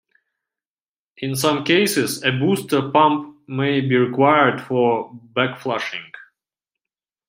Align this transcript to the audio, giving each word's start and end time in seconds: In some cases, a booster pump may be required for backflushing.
In 1.19 1.35
some 1.35 1.63
cases, 1.63 2.23
a 2.23 2.31
booster 2.31 2.89
pump 2.89 3.47
may 3.47 3.81
be 3.81 3.95
required 3.95 4.59
for 4.59 5.13
backflushing. 5.37 6.09